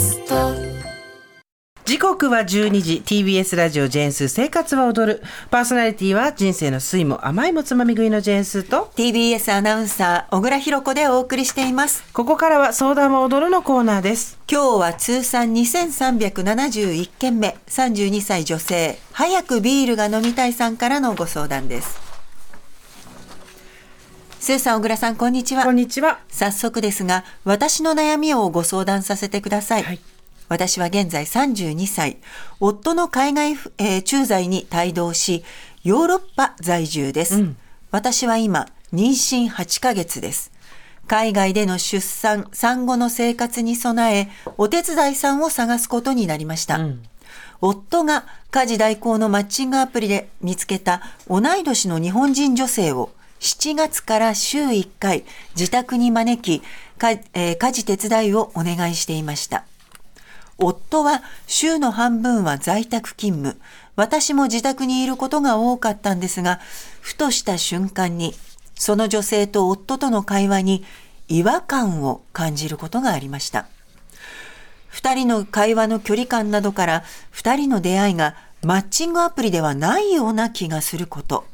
[0.00, 0.34] スト。
[1.84, 3.02] 時刻は12時。
[3.04, 5.22] TBS ラジオジェーンス生活は踊る。
[5.50, 8.90] パーソナリティは人生の酸いも甘いもつまみ食いのジェーンスと。
[8.96, 12.04] TBS アナウンサー小倉弘子でお送りしています。
[12.12, 14.38] ここからは相談は踊るのコーナーです。
[14.50, 17.56] 今日は通算2371件目。
[17.66, 18.98] 32歳女性。
[19.12, 22.09] 早くビールが飲みたいさんからのご相談です
[24.40, 25.64] スーさん小倉さんこんにちは。
[25.64, 26.20] こんにちは。
[26.30, 30.00] 早速ですが私の悩みをご相談させてください、はい。
[30.48, 32.16] 私は現在32歳
[32.58, 35.44] 夫の海外、えー駐在に帯同し
[35.84, 37.44] ヨーロッパ在住です、
[37.90, 40.52] 私は今妊娠8ヶ月です。
[41.06, 46.80] 海外での出産産後の生活に備えお手伝いさんを探すことになりました、
[47.60, 55.24] 夫が家事代行のマッチングアプリで見つけた同い年の日本人女性を7月から週1回
[55.56, 56.62] 自宅に招き、
[56.98, 59.64] かえー家事手伝いをお願いしていました。
[60.58, 63.58] 夫は週の半分は在宅勤務。
[63.96, 66.60] 私も自宅にいることが多かったんですが、
[67.00, 68.34] ふとした瞬間に、
[68.74, 70.84] その女性と夫との会話に
[71.28, 73.68] 違和感を感じることがありました。
[74.88, 81.46] 二人の会話の距離感などから、二人の出会いがマッチングアプリではないような気がすること。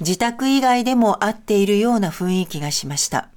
[0.00, 3.28] 自宅以外でも会っているような雰囲気がしました。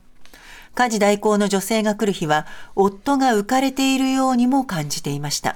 [0.76, 5.56] 家事代行の女性が来る日は、夫が浮かれているようにも感じていました。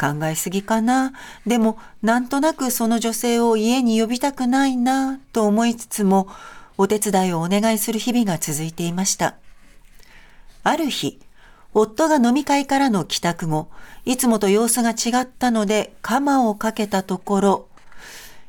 [0.00, 1.12] 考えすぎかな？
[1.46, 6.28] でも、なんとなくその女性を家に呼びたくないな、と思いつつも、
[6.78, 9.36] お手伝いをお願いする日々が続いていました。
[10.64, 11.20] ある日、
[11.72, 13.68] 夫が飲み会からの帰宅後、
[14.04, 17.68] いつもと様子が違ったので、鎌をかけたところ、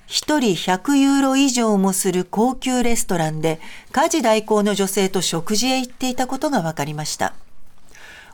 [0.08, 3.60] 一人100ユーロ以上もする高級レストランで
[3.92, 7.34] 家事代行の女性と食事へ行っていたことが分かりました。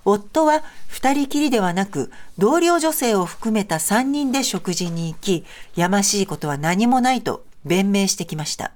[0.03, 8.71] 夫は二人きりではなく同僚女性を含めた3人で食事に行き、やましいことは何もないと弁明してきました。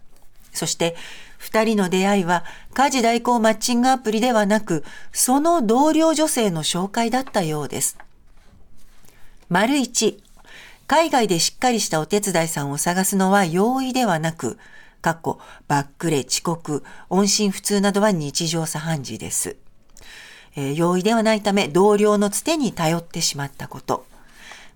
[0.53, 0.95] そして
[1.37, 7.97] 二人の出会いは家事代行マッチングアプリではなく、その同僚女性の紹介だったようです。
[9.49, 10.23] 丸一、
[10.87, 14.59] 海外でしっかりしたお手伝いさんを探すのは容易ではなく、
[15.01, 19.55] かっこバックレ、遅刻、音信不通などは日常茶飯事です。
[20.55, 24.05] えー容易ではないため同僚のつてに頼ってしまったこと。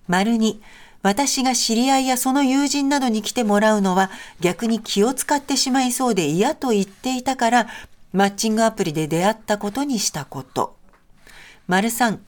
[0.08, 0.60] 丸に、
[1.02, 4.10] 私が知り合いやその友人などに来てもらうのは
[4.40, 7.66] 逆に気を使ってしまいそうで嫌と言っていたから、
[8.12, 10.76] マッチングアプリで出会ったことにしたこと。
[11.70, 12.18] 丸3、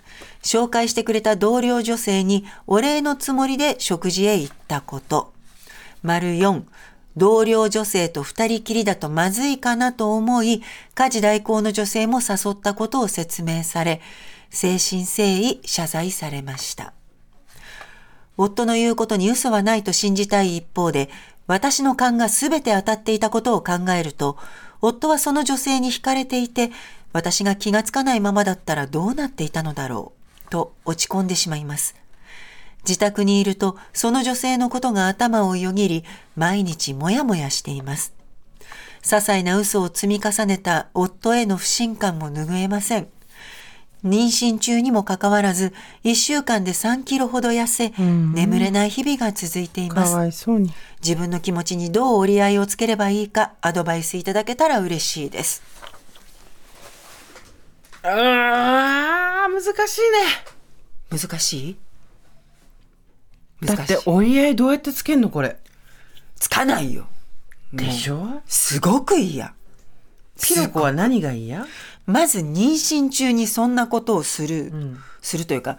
[0.44, 5.32] 紹介してくれた同僚女性にお礼のつもりで食事へ行ったこと。
[6.04, 6.62] 丸4、
[7.16, 10.62] 同僚女性と二人きりだとまずいかなと思い、
[10.94, 14.00] 家事代行の女性も誘ったことを説明され、
[14.52, 16.92] 誠心誠意謝罪されました。
[18.36, 21.10] 夫の言うことに嘘はないと信じたい一方で、
[21.48, 24.38] 私の勘が全て当たっていたことを考えると、
[24.80, 26.70] 夫はその女性に惹かれていて、
[27.12, 30.12] 私が気がつかないままだったらどうなっていたのだろ
[30.46, 31.94] う、と落ち込んでしまいます。
[32.86, 36.04] 自宅にいると、その女性のことが頭をよぎり、
[36.36, 38.12] 毎日もやもやしています。
[39.02, 43.08] 些細な嘘を積み重ねた夫への不信感も拭えません。
[44.04, 50.16] 妊娠中にもかかわらず、1週間で3キロほど痩せ、眠れない日々が続いていかます。
[51.00, 55.62] 自分の気持ちにどう折り合いをつければいいか、アドバイスいただけたら嬉しいです。
[58.04, 61.18] あー難しいね。
[61.18, 61.76] 難しい？
[63.66, 64.10] だって難しい。
[64.10, 65.56] お見合いどうやってつけんのこれ？
[66.36, 67.06] つかないよ。
[67.72, 68.42] でしょ？
[68.46, 69.54] すごく嫌。
[70.42, 71.66] ピロコは何が嫌
[72.06, 74.72] まず妊娠中にそんなことをする、
[75.20, 75.78] するというか、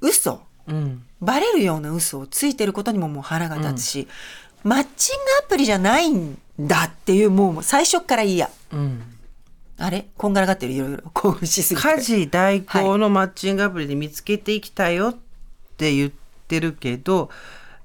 [0.00, 0.42] 嘘。
[0.68, 1.02] うん。
[1.20, 4.08] バレるような嘘をついてることにももう腹が立つし、
[4.62, 8.48] マッチングアプリじゃないんだっていうもう最初っから嫌。
[8.72, 9.02] うん
[9.78, 10.08] あれ？
[10.16, 10.72] こんがらがってる？
[10.74, 11.02] いろいろ。
[11.14, 11.88] 興奮しすぎて。
[11.88, 15.16] 家事代行のマッチングアプリで見つけていきたよっ
[15.76, 16.12] て言っ
[16.48, 17.30] てるけど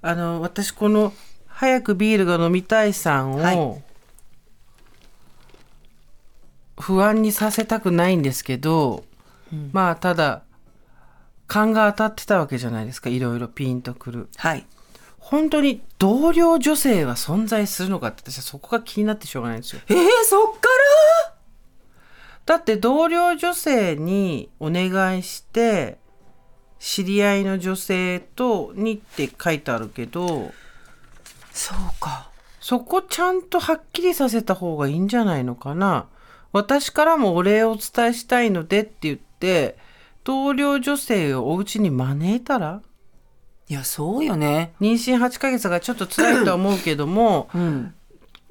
[0.02, 1.14] あの私この
[1.48, 3.58] 「早くビールが飲みたい」さんはい。
[3.58, 3.82] を
[6.78, 9.06] 不安にさせたくないんですけど、
[9.72, 10.42] まあただ
[11.48, 13.10] 勘が当たってたわけじゃないですか。
[13.10, 13.48] いろいろ。
[13.48, 14.28] ピンとくる。
[14.38, 14.66] はい。
[15.20, 19.82] 本当に同僚女性は存在するのかって私はそこが気になってしょうがないんですよ。
[19.88, 20.68] えー、そっか
[22.46, 25.98] だって同僚女性にお願いして
[26.80, 30.52] 知り合いの女性とにって書いてあるけどら
[31.52, 32.30] そうか。
[32.60, 36.08] そこちゃんとはっきりさせた方がいいんじゃないのかな。
[36.52, 39.78] 私からもお礼をお伝えしたいのでって言って
[40.24, 42.82] 同僚女性をお家に招いたら？
[43.70, 44.74] いやそうよね。
[44.80, 47.94] 妊娠8ヶ月がちょっと辛いとは思うけどもうん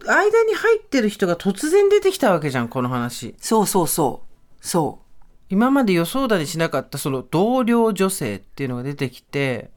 [0.07, 3.35] 間に入ってる人が突然出てきたわけじゃんこの話。
[3.39, 4.23] そうそうそ
[4.61, 4.67] う。
[4.67, 5.01] そ
[5.49, 9.71] 今まで予想だにしなかったその同僚女性っていうのが出てきて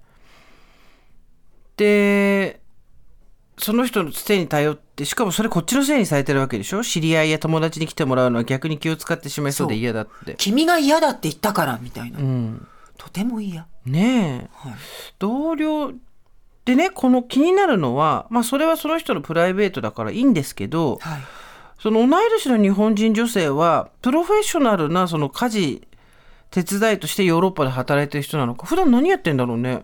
[1.76, 2.62] で
[3.58, 6.84] その人のせいに頼ってしかもそれこっちのせいにされてるわけでしょ？
[6.84, 10.34] 知り合いや友達に来てもらうのは逆に気を使ってしまいそうで嫌だって。
[10.34, 12.68] う君が嫌だって言ったからみたいな、うん。
[12.98, 13.68] とても嫌。
[13.86, 14.50] ねえ。
[14.54, 14.74] はい。
[15.20, 15.92] 同僚
[16.66, 21.22] でねこの気になるのはまあそれはその人のプライベートだからいいんですけどはい。
[21.80, 25.88] その同い年の日本人女性はプロフェッショナルなその家事
[26.50, 29.84] 手伝いとしてヨーロッパで働いてる人なのか普段何やってんだろうね。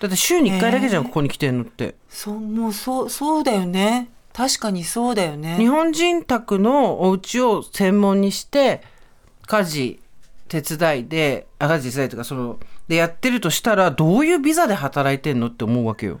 [0.00, 1.08] だって週に1回だけじゃん、えー。
[1.08, 1.96] ここに来てんのって。
[2.08, 4.10] そうもうそうそうだよね。
[4.32, 5.56] 確かにそうだよね。
[5.56, 8.82] 日本人宅のお家を専門にして
[9.46, 10.00] 家事
[10.48, 12.58] 手伝いであ家事手伝いとかその
[12.88, 16.20] でやってるとしたらどういうビザで働いてんのって思うわけよ。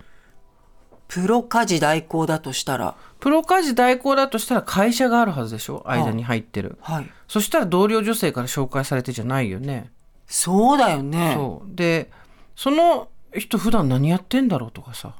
[1.06, 2.96] プロ家事代行だとしたら。
[3.20, 5.82] プロ家事代行だとしたら会社があるはずでしょ？
[5.86, 6.78] 間に入ってる。
[6.80, 7.10] はい。
[7.28, 9.90] そしたら同僚女性から紹介されてじゃないよね。
[10.26, 11.34] そうだよね。
[11.36, 11.76] そう。
[11.76, 12.10] で
[12.56, 15.14] その人普段何やってんだろうとかさ。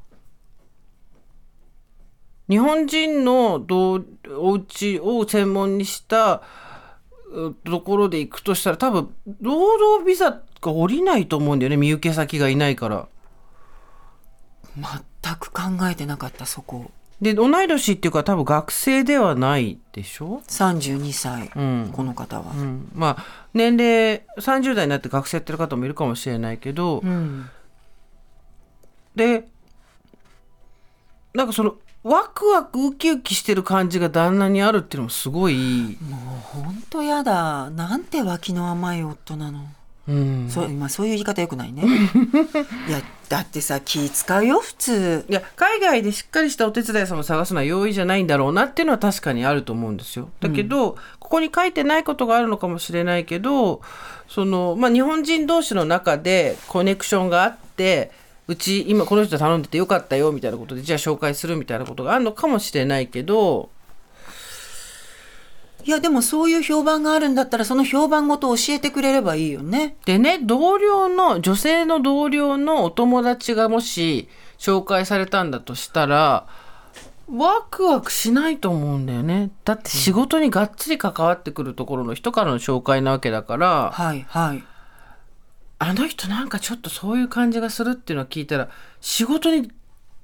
[2.48, 4.02] 日本人の同
[4.36, 6.42] お家を専門にした
[7.30, 11.76] うところで行くとしたら多分労働ビザが下りないと思うんだよね。
[11.76, 13.06] 見受け先がいないから。
[14.76, 16.90] 全く考えてなかったそこ。
[17.20, 21.90] で同い年っていうか多分学生ではないでしょ、32歳、うん。
[21.92, 22.52] この方は。
[22.52, 23.24] うん、まあ
[23.54, 27.48] 年齢30代になって学生やってる方もいるかもしれないけど、うん。
[29.14, 29.48] で
[31.34, 37.70] なんかそのワクワクウキウキしてる感じが旦那にあるっていうのもすごい、もうほんとやだ。
[37.70, 39.66] なんて脇の甘い夫なの、
[40.06, 41.82] うん、そう今そういう言い方よくないね。
[42.88, 45.24] いやだってさ気使うよ普通。
[45.28, 50.28] いや海外でしっかりしたお手伝いさんを探すのは容易じゃないんだろうなっていうのは確かにあると思うんですよ。
[50.40, 53.80] だけど、ここに書いてないことがあるのかもしれないけど
[54.28, 58.12] その、まあ、日本人同士の中でコネクションがあって
[58.46, 63.70] うち今この人頼んでてよかったよみたいなことでじゃあ紹介するみたいなことがあるのかもしれないけど
[65.84, 69.96] いやでもそういう評判があるんだったらその評判ごと教えてくれればいいよね。
[70.06, 74.28] でね同僚の女性の同僚のお友達がもし
[74.58, 76.46] 紹介されたんだとしたら
[77.30, 79.50] ワクワクしないと思うんだよね。
[79.64, 83.90] だって仕事にがっつり関わってくるところの人からの紹介なわけだから。
[83.92, 84.64] はいはい。
[85.78, 88.68] あの人なんかちょっとそういう感じがするっていうのを聞いたら
[89.00, 89.70] 仕事に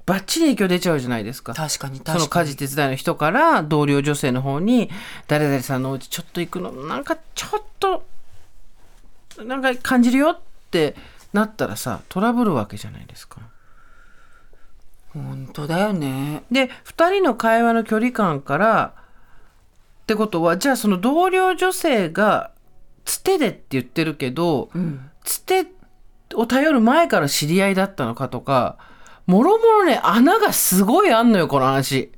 [0.06, 1.54] バッチリ影響出ちゃうじゃないですか。
[1.54, 4.90] 確かにその確かに家事手伝いの人から同僚女性の方に
[5.28, 8.04] 誰々さんのお家ちょっと行くのなんかちょっと
[9.44, 10.96] なんか感じるよって
[11.32, 13.40] なったらさトラブるわけじゃないですか。
[15.12, 18.94] 本当だよねで2人の会話の距離感から
[20.02, 22.52] ってことはじゃあその同僚女性が
[23.04, 25.66] つてでって言ってるけど、うんつて
[26.34, 28.78] を頼る前から知り合いだったのかとか
[29.30, 32.10] もろもろね穴がすごいあんのよこの話。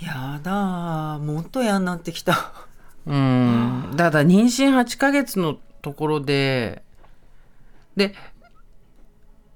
[0.00, 2.52] やだもっと嫌になってきた。
[3.06, 3.92] うん。
[3.94, 6.82] だから妊娠8ヶ月のところで
[7.94, 8.14] で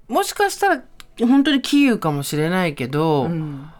[0.07, 0.83] もしかしたら
[1.19, 3.71] 本当にキーウかもしれないけど、うん。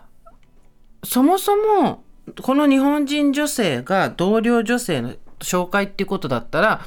[1.03, 2.03] そもそも
[2.41, 6.82] この日本人女性が同僚女性の紹介っていうことだったら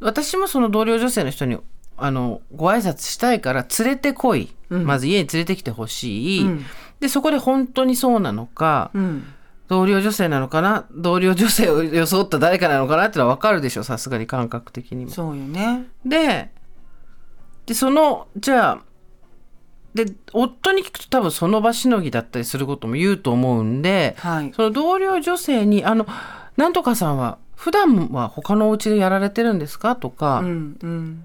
[0.00, 1.56] 私もその同僚女性の人に
[1.96, 4.86] あのご挨拶したいから連れてこい、うん。
[4.86, 6.64] まず家に連れてきてほしい、うん。
[7.00, 9.24] でそこで本当にそうなのか、うん。
[9.68, 10.86] 同僚女性なのかな？
[10.90, 15.10] 同僚女性を装った誰かなのかなってのは分かるでしょさすがに感覚的にも。
[15.10, 15.86] そうよね。
[16.04, 16.50] で
[17.64, 18.78] でそのじゃあ
[19.94, 24.52] で夫に聞くと多分その場しのぎだったりすることも言うと思うんではい。
[24.54, 26.06] その同僚女性に「あの
[26.56, 31.24] なんとかさんは普段は他のお家でやられてるんですか?」とか、うんうん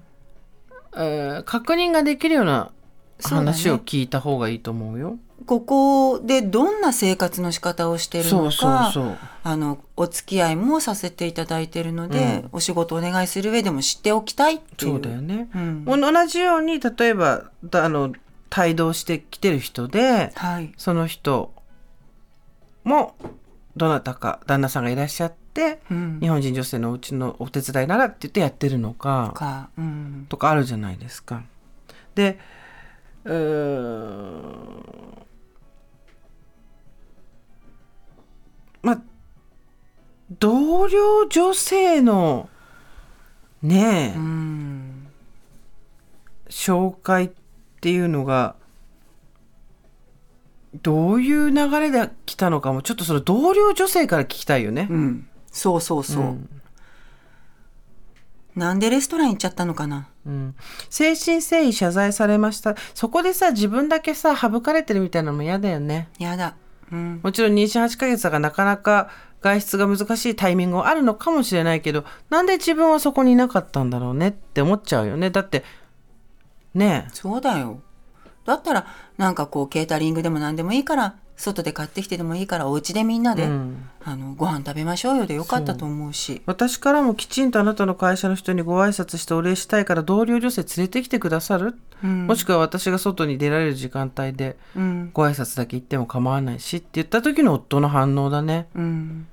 [0.94, 2.70] えー確認ができるような
[3.22, 5.18] 話を聞いた方がいいと思うよ。
[5.46, 9.18] ここでどんな生活の仕方をしてるのかそうそうそう。
[9.42, 14.92] あのお付き合いもさせていただいてるので、お仕事お願いする上でも知っておきたいっていう。
[14.92, 15.48] そうだよね。
[15.54, 15.84] うん。
[15.86, 18.12] 同じように例えばだあの
[18.56, 20.72] 帯同してきてる人ではい。
[20.76, 21.52] その人
[22.84, 23.14] も
[23.76, 25.39] どなたか旦那さんがいらっしゃって、
[25.90, 29.68] うん日本人女性のお家のお手伝いならって言ってやってるのか
[30.28, 31.42] とかあるじゃないですか。
[32.14, 32.38] で
[33.24, 35.26] うーん
[38.82, 39.00] まあ
[40.38, 42.48] 同僚女性の
[43.62, 45.06] ねえ、うん
[46.48, 47.30] 紹介っ
[47.80, 48.56] ていうのが
[50.82, 54.88] どういう流れで来たのかもちょっとその同僚女性から聞きたいよね。
[54.90, 56.48] うんそうそうそう、うん。
[58.54, 60.08] なんでレストラン行っちゃったのかな？
[60.26, 60.54] うん、
[60.90, 62.74] 誠心誠意謝罪されました。
[62.94, 66.08] そこでさ自分だけさ省かれてるみたいなのも嫌だよね。
[66.18, 66.56] やだ。
[66.92, 67.20] うん。
[67.22, 75.30] もちろん妊娠8ヶ月だからなかなか外出が難しいタイミングはあるのかもしれないけどなんで自分はそこにいなかったんだろうねって思っちゃうよね。
[75.30, 75.64] だって
[76.74, 77.10] ねえ。
[77.14, 77.80] そうだよ。
[78.44, 83.88] だったらなんかこうケータリングでも何でもいいから外で買ってきてでもいいからお家でみんなで、うん。
[84.04, 86.42] あのご飯食べましょうよでよかったと思うし。
[86.46, 92.26] 私からもきちんとあなたの会社の人にご挨拶してお礼したいから同僚女性連れてきてくださる、うん。
[92.26, 95.10] もしくは私が外に出られる時間帯でうん。
[95.14, 98.68] ご挨拶だけ行っても構わないしって言った時の夫の反応だね。
[98.74, 99.26] うん。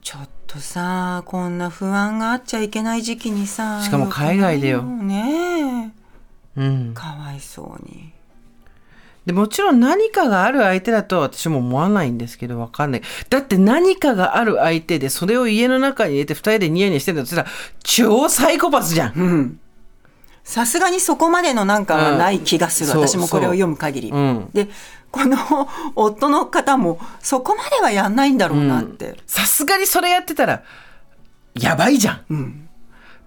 [0.00, 4.82] ちょっとさこんな不安があっちゃいけない時期にさしかも海外でよ。
[4.82, 5.92] ね
[6.56, 6.60] え。
[6.60, 6.94] うん。
[6.94, 8.12] かわいそうに
[9.28, 13.02] でもちろん何かがある相手だとは私も思わないんですけどわかんない。
[13.28, 17.46] だって何かがある相手でそれを家の中に入れて二人でニヤニヤしてんだとしたら
[17.82, 19.12] 超サイコパスじゃん。
[19.12, 19.60] うん。
[20.44, 23.06] さすがにそこまでのなんかはない気がする、うん。
[23.06, 24.48] 私もこれを読む限り、うん。
[24.54, 24.68] で
[25.10, 25.36] この
[25.94, 30.62] 夫の方もそこまではやんないんだろうなって、さすがにそれやってたら
[31.54, 32.24] やばいじゃん。
[32.30, 32.68] うん。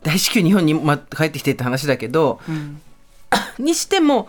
[0.01, 2.81] 大至急日本に、ま、帰ってきてって話だけど、うん。
[3.63, 4.27] にしても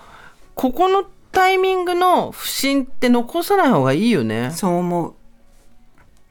[0.54, 4.50] ここのタイミングの不審って残さない方がいいよね。
[4.52, 5.14] そう思う。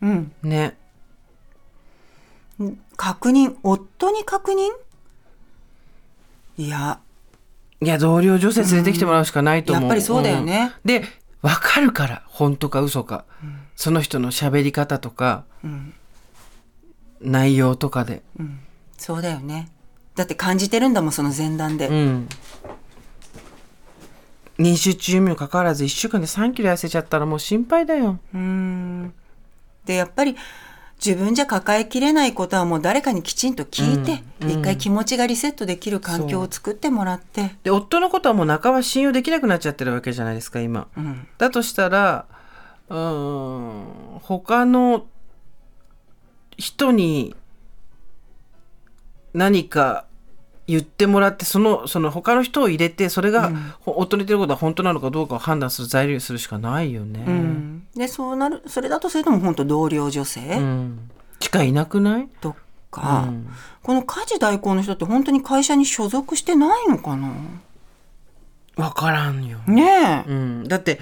[0.01, 0.31] うん。
[0.43, 0.77] ね。
[2.96, 3.55] 確認。
[3.63, 4.70] 夫に確認？
[6.58, 7.00] いや。
[7.81, 10.74] いや同僚女性連れてきてもらうしかないと思う、やっぱりそうだよね。
[10.84, 10.88] うん。
[10.88, 11.03] で
[11.41, 12.24] 分かるから。
[12.27, 13.25] 本当か嘘か、
[13.75, 15.93] その人の喋り方とか、ん。
[17.20, 18.22] 内容とかで。
[18.98, 19.72] そうだよね。
[20.13, 22.29] だって感じてるんだもんその前段で、うん
[24.62, 28.20] 妊娠中にもかかわらず1週間で3キロ痩せちゃったらもう心配だよ。
[28.34, 29.13] うーん。
[29.86, 30.36] でやっぱり
[31.03, 37.56] 自分じゃ抱えきれないことはもう誰かにきちんと聞いて、一回気持ちがリセットできる環境を作ってもらって。
[37.63, 41.27] で夫のことはもう半ば信用できなくなっちゃってるわけじゃないですか今、ん。
[41.39, 42.25] だとしたら
[42.89, 45.08] うーん他の
[46.58, 47.36] 人に
[49.34, 50.06] 何か
[50.72, 53.51] 言ってもらってそのその他の人を入れてそれが、
[53.82, 57.88] ほ夫の言ってることは本当なのかどうかを判断する材料にするしかないよね、うん。
[57.96, 60.42] でそうなるそれだとするともう本当同僚女性？
[60.42, 61.10] うん。
[61.40, 62.28] しかいなくない？
[62.40, 62.56] と
[62.90, 63.50] か、うん。
[63.84, 67.32] この家事代行の人って本当に会社に所属してないのかな？
[68.78, 71.00] 分からんよ、ねえ、うん、だって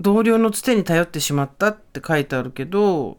[0.00, 3.18] 同僚のつてに頼ってしまったって書いてあるけど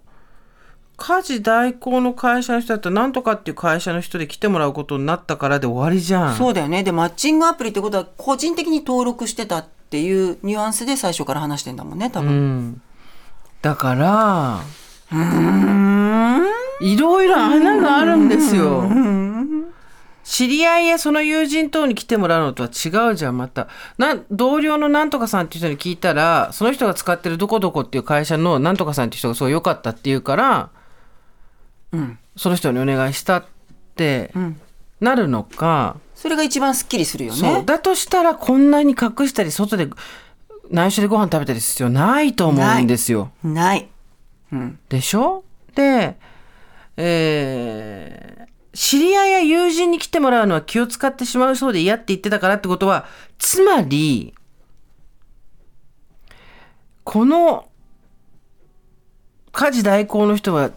[0.96, 6.36] 家事代行の会社の人だったらなんとかっていう会社の人で来てもらうことになったからで終わりじゃん。
[6.36, 12.60] そうだよねでマッチングアプリってことは個人的に登録してたっていうニュアンスで最初から話してんだもんね多う分。
[12.70, 12.82] ん、
[13.62, 14.62] だから
[15.12, 16.48] うーん
[16.82, 18.84] いろいろ穴があるんですよ。
[20.24, 30.70] 知り合いやその友人等に来てもらうのとは違うじゃんまたなん同僚のなんとかさんっていう人に聞いたらその人が使ってるどこどこっていう会社のなんとかさんっていう人がすごい良かったっていうから
[31.94, 33.46] うんその人にお願いしたっ
[33.96, 34.60] てん
[35.00, 37.64] なるのか、それが一番スッキリするよそうね。
[37.64, 39.88] だとしたらこんなに隠したり外で
[40.72, 43.32] 内緒でご飯食べたりする必要ないと思うんですよ。
[43.44, 43.88] ない。
[44.52, 44.80] うん。
[44.90, 45.44] でしょ？
[45.76, 46.18] で、
[46.98, 48.44] えー
[48.76, 53.06] 知り合いや友人に来てもらうのは気を使ってしまうそうで嫌って言ってたからってことは
[53.38, 54.34] つまり
[57.04, 57.68] この
[59.52, 60.72] 家事代行の人は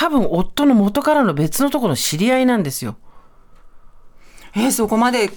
[0.00, 2.96] 多分夫の元からの別のところの知り合いなんですよ。
[4.54, 5.28] えーそこまで、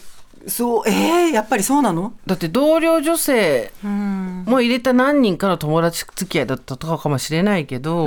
[0.45, 2.13] そう、えーやっぱりそうなの？
[2.27, 4.43] だって同僚女性うん。
[4.45, 8.05] も入れた何人かの友達付き合いだったとかかもしれないけど、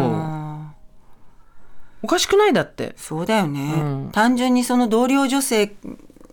[2.02, 2.94] おかしくないだって。
[2.96, 5.74] そうだよね、うん単純にその同僚女性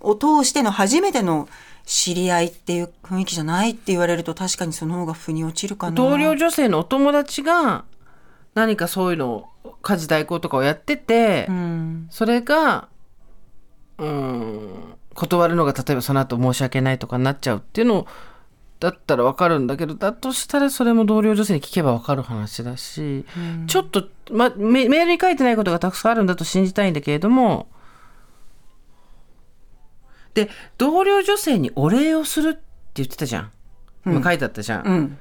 [0.02, 1.50] を通しての初めての
[1.86, 5.96] 知り合いっていう雰囲気じゃないって言われると確かにその方が腑に落ちるかな。
[5.96, 7.86] 同僚女性のお友達が
[8.54, 12.08] 何かそういうのを家事代行とかをやってて、うん。
[12.10, 12.90] それが
[13.98, 18.08] うん断るのが例えばその後申し訳ないとかになっちゃうっていうの
[18.80, 23.26] だったらわかるんだけどだとしたらそれも同僚女性に聞けばわかる話だし、
[23.68, 27.68] ちょっと、ま、メメールに書いてないことがたくさんあるんだと信じたいんだけれども
[30.34, 32.62] で同僚女性にお礼をするって
[32.96, 33.52] 言ってたじゃん、
[34.06, 35.18] 今書いてあったじゃん、うん。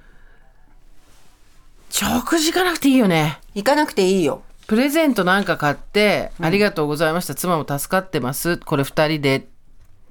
[1.91, 3.39] 食事行かなくていいよね。
[3.55, 4.43] 行かなくていいよ。
[4.67, 7.35] プレゼントなんか買って、ありがとうございました。
[7.35, 8.57] 妻も助かってます。
[8.57, 9.49] これ2人で。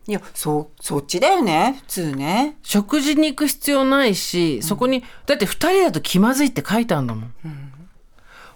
[0.08, 1.78] いやそうそっちだよね。
[1.82, 2.58] 普通ね。
[2.64, 7.34] 食事に行く必要ないし、そこにだって2人だと気まずいって書いてあるんだもん、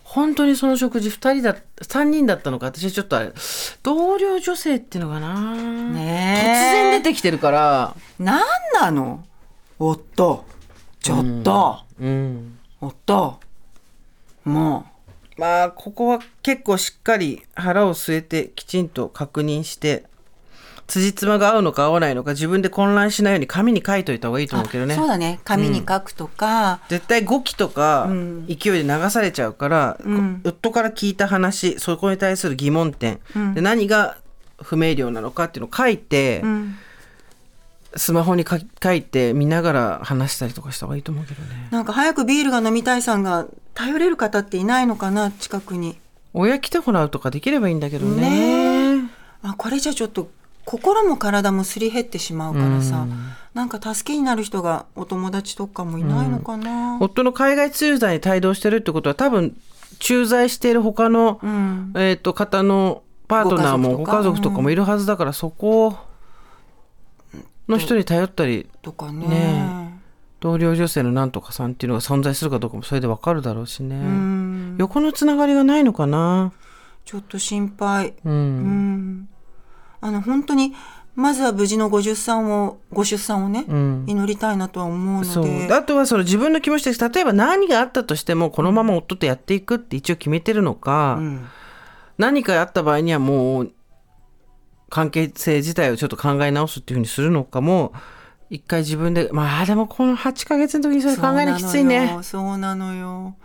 [0.03, 2.65] 本当にその食事2人だ3人だったのか。
[2.65, 3.31] 私はちょっとあれ
[3.83, 7.95] 同僚女性っていうのかな、ね突然出てきてるから。
[8.17, 8.41] なん
[8.81, 9.23] なの？
[9.77, 10.45] 夫。
[11.01, 13.39] ちょっと、うん夫
[14.45, 14.85] も
[15.37, 20.05] まあここは結構しっかり腹を据えてきちんと確認して
[20.87, 24.95] 辻褄が合うのか合わないのか自分で混乱しないように紙に書いといた方がいいとう思うけどね。
[24.95, 25.39] そうだね。
[25.43, 28.09] 紙に書くとか、絶対語気とか
[28.47, 29.97] 勢いで流されちゃうから、
[30.43, 33.19] 夫から聞いた話そこに対する疑問点、
[33.53, 34.17] で何が
[34.61, 36.75] 不明瞭なのかっていうのを書いて、ん
[37.95, 41.67] スマホに書書いて見ながら話したりとかした方がいいと思うけどね。
[41.71, 45.97] なんか早くビールが飲みたいさんが頼れる方っていないのかな近くに。
[46.33, 48.97] 親来てもらうとかできればいいんだけどね。
[48.97, 49.09] ね。
[49.43, 50.29] あこれじゃちょっと
[50.65, 53.05] 心も体もすり減ってしまうからさ、
[53.53, 59.55] なんか助けになる人がお友達とかもいないのかな、夫の海外駐在に帯同してるってことは多分
[59.99, 61.91] 駐在している他の、ん。
[61.95, 64.17] えー、と方のパートナーもごご家族とか。
[64.17, 65.97] 家族とかもいるはずだから、そこ
[67.67, 69.27] の人に頼ったりとかね。
[69.27, 69.93] ね
[70.43, 74.75] 同僚女性のなんとかさんっていうのが存在するかどうかもそれでわかるだろうしね、うん。
[74.77, 76.51] 横のつながりがないのかな。
[77.05, 78.13] ちょっと心配。
[78.25, 79.29] うん、うん。
[80.01, 80.73] あの本当に
[81.15, 84.05] まずは無事のご出産をご出産をね、うん。
[84.05, 85.45] 祈りたいなとは思うのそう。
[85.45, 91.47] であとはその自分の気持ちです例えば何があったとしてもこのまま夫とやっていくって一応決めてるのか、うん。
[92.17, 93.71] 何かあった場合にはもう
[94.93, 97.93] 関係性自体をちょっと考え直すっていうふうにするのかも。
[98.49, 102.19] 一回自分でまあでもこの8ヶ月の時にそれ考えるのきついね。
[102.21, 103.35] そうなのよ。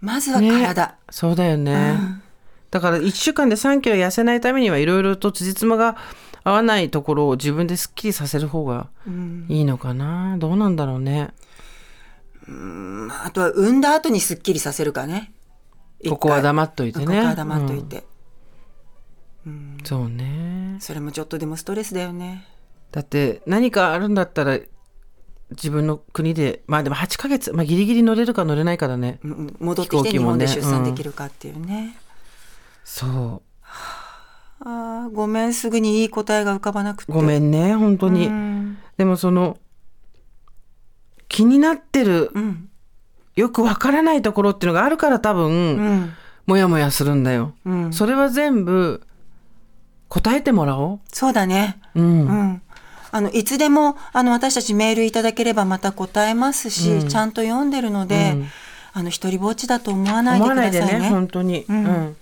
[0.00, 1.98] まずは体、そうだよね、
[2.70, 5.96] だから1週間で3キロ痩せないためにはいろいろと辻褄が
[6.44, 8.88] 合わないところを自分ですっきりさせる方が
[9.48, 11.30] いいのかな、どうなんだろうね。
[12.46, 15.32] まああとは産んだ後にすっきりさせるかね。
[16.08, 17.06] ここは黙っといてね。
[17.06, 18.04] ここは黙っといて、
[19.84, 20.76] そうね。
[20.80, 22.46] それもちょっとでもストレスだよね。
[22.92, 24.58] だって何かあるんだったら
[25.50, 29.56] 自分の国でまあでも8ヶ月、まあ、ギリギリ乗れるか乗れないかだね、うんうん。
[29.58, 31.96] 戻ってきて日本で出産できるかっていうね、
[32.84, 33.42] そ
[34.60, 37.12] あーごめんすぐにいい答えが浮かばなくて。
[37.12, 38.78] うごめんね本当に、うん。
[38.98, 39.58] でもその
[41.28, 42.68] 気になってる、うん。
[43.36, 46.12] よくわからないところっていうのがあるから多分、うん。
[46.46, 47.92] もやもやするんだよ、うん。
[47.92, 49.02] それは全部
[50.10, 51.00] 答えてもらおう。
[51.12, 51.78] そうだね。
[51.94, 52.62] うん、うん。
[53.12, 58.36] あのいつでもあの私たちメールいただければまた答えますし、ちゃんと読んでるので、
[58.92, 61.00] あの一人ぼっちだと思わないでくださいね。
[61.00, 62.16] ね本当に、うん